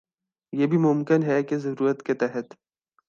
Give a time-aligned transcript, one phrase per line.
[0.53, 2.53] یہ بھی ممکن ہے کہہ ضرورت کے تحت